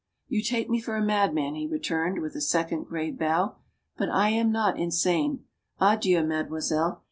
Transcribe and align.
"You 0.27 0.41
take 0.41 0.67
me 0.67 0.81
for 0.81 0.95
a 0.97 1.05
madman," 1.05 1.53
he 1.53 1.67
returned, 1.67 2.23
with 2.23 2.33
a 2.35 2.41
second 2.41 2.85
grave 2.87 3.19
bow. 3.19 3.57
"But 3.97 4.09
I 4.09 4.29
am 4.29 4.51
not 4.51 4.79
insane. 4.79 5.45
Adieu, 5.79 6.23
mademoiselle. 6.25 6.99